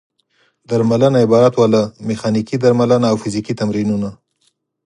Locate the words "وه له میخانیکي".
1.57-2.57